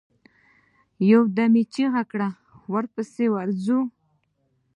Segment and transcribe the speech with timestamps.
[1.09, 2.29] يودم يې چيغه کړه!
[2.93, 3.79] پسې ورځو.